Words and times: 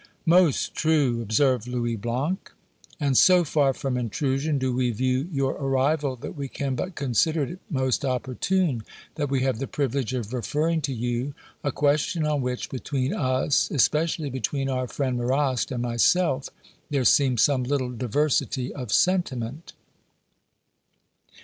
"Most 0.25 0.73
true," 0.73 1.21
observed 1.21 1.67
Louis 1.67 1.95
Blanc; 1.95 2.53
"and 2.99 3.15
so 3.15 3.43
far 3.43 3.71
from 3.71 3.97
intrusion 3.99 4.57
do 4.57 4.73
we 4.73 4.89
view 4.89 5.29
your 5.31 5.51
arrival 5.51 6.15
that 6.15 6.35
we 6.35 6.47
can 6.47 6.73
but 6.73 6.95
consider 6.95 7.43
it 7.43 7.59
most 7.69 8.03
opportune 8.03 8.81
that 9.13 9.29
we 9.29 9.41
have 9.43 9.59
the 9.59 9.67
privilege 9.67 10.15
of 10.15 10.33
referring 10.33 10.81
to 10.81 10.91
you 10.91 11.35
a 11.63 11.71
question 11.71 12.25
on 12.25 12.41
which, 12.41 12.67
between 12.71 13.13
us, 13.13 13.69
especially 13.69 14.31
between 14.31 14.69
our 14.71 14.87
friend 14.87 15.19
Marrast 15.19 15.69
and 15.71 15.83
myself, 15.83 16.49
there 16.89 17.05
seems 17.05 17.43
some 17.43 17.63
little 17.63 17.91
diversity 17.91 18.73
of 18.73 18.91
sentiment." 18.91 19.73